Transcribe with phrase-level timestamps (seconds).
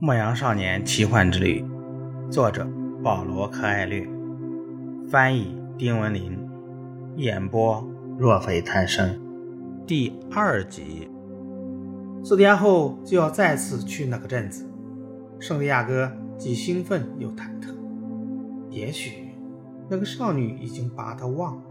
[0.00, 1.64] 牧羊少年奇幻之旅，
[2.30, 2.64] 作者
[3.02, 4.08] 保罗·柯艾略，
[5.10, 6.38] 翻译丁文林，
[7.16, 7.84] 演播
[8.16, 9.20] 若非贪生。
[9.88, 11.10] 第二集。
[12.22, 14.70] 四天后就要再次去那个镇子，
[15.40, 17.74] 圣地亚哥既兴奋又忐忑。
[18.70, 19.34] 也许
[19.88, 21.62] 那个少女已经把他忘了。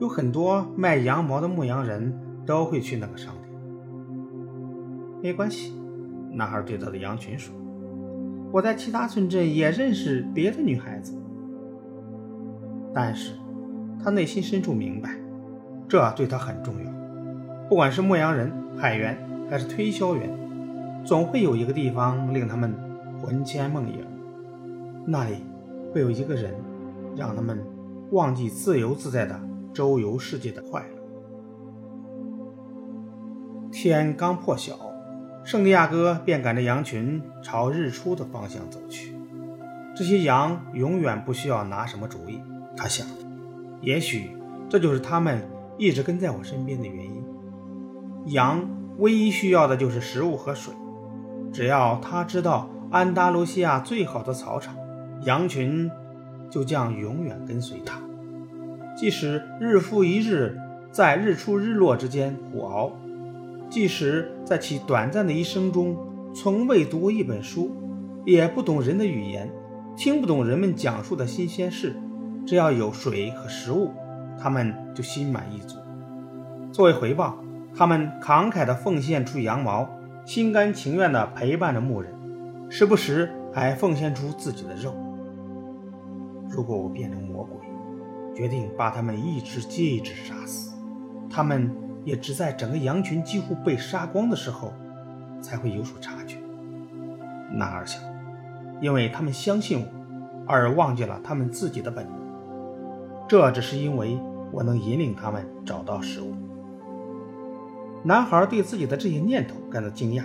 [0.00, 2.12] 有很多卖羊毛的牧羊人
[2.44, 3.56] 都会去那个商店。
[5.22, 5.79] 没关系。
[6.32, 7.54] 男孩对他的羊群说
[8.52, 11.14] ：“我在其他村镇也认识别的女孩子。”
[12.94, 13.34] 但是，
[14.02, 15.10] 他内心深处明白，
[15.88, 16.90] 这对他很重要。
[17.68, 19.16] 不管是牧羊人、海员
[19.48, 20.28] 还是推销员，
[21.04, 22.74] 总会有一个地方令他们
[23.20, 24.04] 魂牵梦萦，
[25.06, 25.36] 那里
[25.92, 26.54] 会有一个人，
[27.16, 27.58] 让他们
[28.10, 29.40] 忘记自由自在的
[29.72, 30.96] 周游世界的快乐。
[33.70, 34.89] 天刚破晓。
[35.42, 39.14] 圣地亚哥便赶着羊群朝日出的方向走去。
[39.96, 42.40] 这些羊永远不需要拿什么主意，
[42.76, 43.06] 他想。
[43.80, 44.30] 也许
[44.68, 45.42] 这就是他们
[45.78, 47.24] 一直跟在我身边的原因。
[48.26, 50.72] 羊唯一需要的就是食物和水。
[51.52, 54.76] 只要他知道安达卢西亚最好的草场，
[55.24, 55.90] 羊群
[56.48, 58.00] 就将永远跟随他，
[58.96, 60.56] 即使日复一日
[60.92, 62.92] 在日出日落之间苦熬。
[63.70, 65.96] 即使在其短暂的一生中
[66.34, 67.70] 从未读过一本书，
[68.26, 69.48] 也不懂人的语言，
[69.96, 71.94] 听不懂人们讲述的新鲜事，
[72.44, 73.92] 只要有水和食物，
[74.36, 75.76] 他们就心满意足。
[76.72, 77.38] 作为回报，
[77.72, 79.88] 他们慷慨地奉献出羊毛，
[80.24, 82.12] 心甘情愿地陪伴着牧人，
[82.68, 84.92] 时不时还奉献出自己的肉。
[86.48, 87.54] 如果我变成魔鬼，
[88.34, 90.74] 决定把他们一只接一只杀死，
[91.30, 91.70] 他们。
[92.04, 94.72] 也只在整个羊群几乎被杀光的时候，
[95.40, 96.36] 才会有所察觉。
[97.50, 98.02] 男儿想，
[98.80, 99.86] 因为他们相信我，
[100.46, 102.14] 而忘记了他们自己的本能。
[103.28, 104.18] 这只是因为
[104.50, 106.32] 我能引领他们找到食物。
[108.02, 110.24] 男孩对自己的这些念头感到惊讶。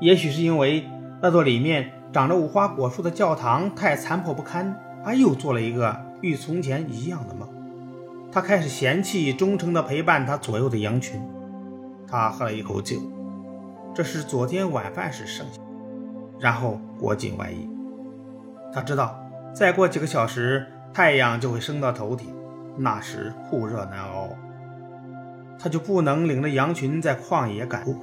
[0.00, 0.84] 也许是因为
[1.20, 7.48] 那座里面长着无花果树的教堂太残破不堪，他又做了一个与从前一样的梦。
[8.36, 11.18] 他开始嫌弃忠诚地陪伴他左右的羊群。
[12.06, 13.00] 他喝了一口酒，
[13.94, 15.58] 这是昨天晚饭时剩下，
[16.38, 17.66] 然后裹紧外衣。
[18.74, 19.18] 他知道，
[19.54, 22.26] 再过几个小时太阳就会升到头顶，
[22.76, 24.28] 那时酷热难熬，
[25.58, 27.96] 他就不能领着羊群在旷野赶路。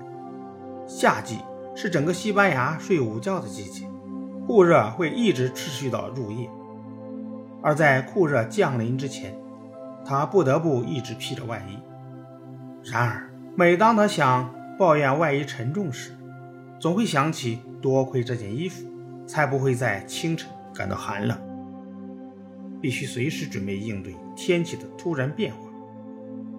[0.88, 1.38] 夏季
[1.76, 3.86] 是整个西班牙睡午觉的季节，
[4.48, 6.50] 酷热会一直持续到入夜，
[7.62, 9.32] 而在酷热降临之前。
[10.06, 11.78] 他不得不一直披着外衣。
[12.92, 16.12] 然而，每当他想抱怨外衣沉重时，
[16.80, 18.86] 总会想起多亏这件衣服，
[19.26, 21.38] 才不会在清晨感到寒冷。
[22.82, 25.60] 必须随时准备应对天气的突然变化。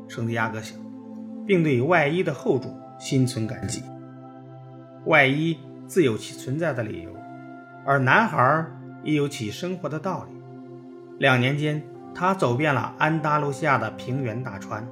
[0.09, 0.78] 圣地亚哥想，
[1.47, 3.83] 并对外衣的厚重心存感激。
[5.04, 7.10] 外衣自有其存在的理由，
[7.84, 8.65] 而男孩
[9.03, 10.31] 也有其生活的道理。
[11.19, 11.83] 两年间。
[12.15, 14.87] 他走遍了安达卢西亚的平原大川，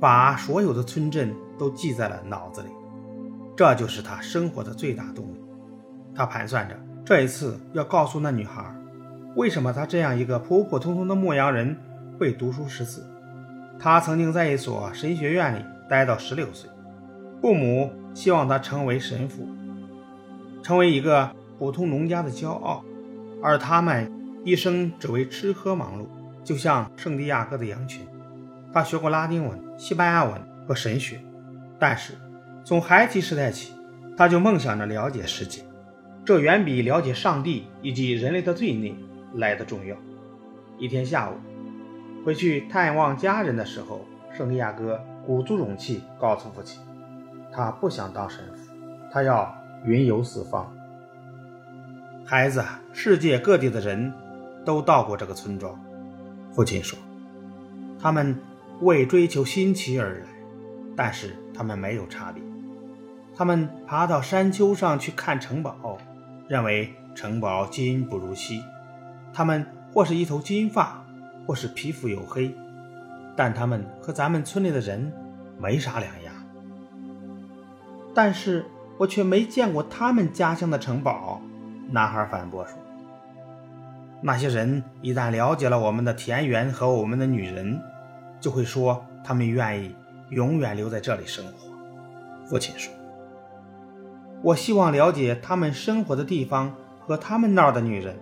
[0.00, 2.68] 把所有的村镇都记在了脑子里。
[3.54, 5.40] 这就是他生活的最大动力。
[6.14, 6.74] 他盘算着
[7.04, 8.64] 这一次要告诉那女孩，
[9.36, 11.76] 为什么他这样一个普普通通的牧羊人
[12.18, 13.06] 会读书识字。
[13.78, 16.70] 他曾经在一所神学院里待到十六岁，
[17.42, 19.46] 父母希望他成为神父，
[20.62, 22.82] 成为一个普通农家的骄傲，
[23.42, 24.10] 而他们
[24.44, 26.06] 一生只为吃喝忙碌。
[26.42, 28.06] 就像圣地亚哥的羊群，
[28.72, 30.34] 他学过拉丁文、西班牙文
[30.66, 31.20] 和神学，
[31.78, 32.14] 但是
[32.64, 33.74] 从孩提时代起，
[34.16, 35.62] 他就梦想着了解世界，
[36.24, 38.94] 这远比了解上帝以及人类的罪孽
[39.34, 39.96] 来的重要。
[40.78, 41.34] 一天下午，
[42.24, 44.04] 回去探望家人的时候，
[44.36, 46.80] 圣地亚哥鼓足勇气告诉父亲，
[47.52, 48.72] 他不想当神父，
[49.12, 50.72] 他要云游四方。
[52.24, 52.62] 孩子，
[52.92, 54.12] 世界各地的人
[54.64, 55.78] 都到过这个村庄。
[56.52, 56.98] 父亲说
[58.00, 58.36] ：“他们
[58.80, 60.26] 为追求新奇而来，
[60.96, 62.42] 但是他们没有差别。
[63.36, 65.96] 他们爬到山丘上去看城堡，
[66.48, 68.62] 认为城堡金不如锡。
[69.32, 71.04] 他们或是一头金发，
[71.46, 72.54] 或是皮肤黝黑，
[73.36, 75.12] 但他们和咱们村里的人
[75.58, 76.34] 没啥两样。
[78.12, 78.66] 但是
[78.98, 81.40] 我却没见过他们家乡的城堡。”
[81.92, 82.74] 男孩反驳说。
[84.22, 87.80] 那些人一旦了解了我们的田园和我们的女人，
[88.38, 89.94] 就会说他们愿意
[90.28, 91.70] 永远留在这里生活。
[92.46, 92.92] 父亲说
[94.42, 98.16] ：“我希望了解他们生活的地方和他们那儿的女人，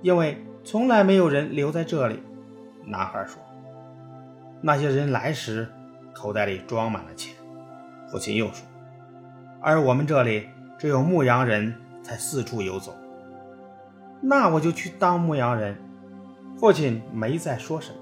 [0.00, 2.22] 因为从来没有人留在这里。”
[2.86, 3.42] 男孩说。
[4.62, 5.68] “那些人来时
[6.14, 7.34] 口袋里装满了钱。”
[8.10, 8.66] 父亲又说。
[9.60, 10.48] “而我们这里
[10.78, 12.96] 只有牧羊人才四处游走。”
[14.20, 15.76] 那我就去当牧羊人。
[16.56, 17.98] 父亲没再说什么。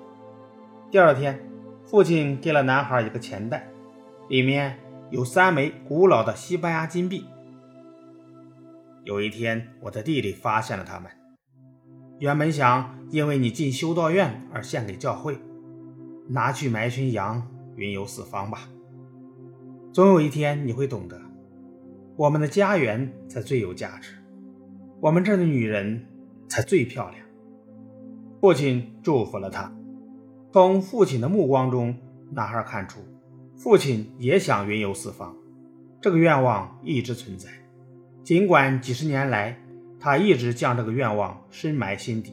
[0.90, 1.38] 第二天，
[1.84, 3.68] 父亲给了男孩一个钱袋，
[4.28, 4.78] 里面
[5.10, 7.26] 有三枚古老的西班牙金币。
[9.04, 11.10] 有一天，我在地里发现了它们。
[12.18, 15.38] 原本想因为你进修道院而献给教会，
[16.28, 17.46] 拿去买群羊，
[17.76, 18.68] 云游四方吧。
[19.92, 21.20] 总有一天你会懂得，
[22.16, 24.14] 我们的家园才最有价值。
[25.00, 26.06] 我们这儿的女人
[26.48, 27.22] 才最漂亮。
[28.40, 29.72] 父亲祝福了他。
[30.52, 31.94] 从父亲的目光中，
[32.32, 33.00] 男孩看出，
[33.56, 35.36] 父亲也想云游四方。
[36.00, 37.50] 这个愿望一直存在，
[38.22, 39.58] 尽管几十年来，
[40.00, 42.32] 他一直将这个愿望深埋心底，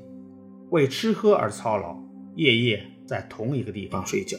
[0.70, 1.98] 为吃喝而操劳，
[2.36, 4.38] 夜夜在同一个地方睡觉。